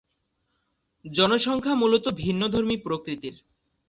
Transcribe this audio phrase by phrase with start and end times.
[1.05, 3.35] জনসংখ্যা মূলত ভিন্নধর্মী প্রকৃতির।